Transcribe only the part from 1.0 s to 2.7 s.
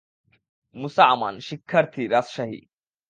আমান, শিক্ষার্থী, রাজশাহী।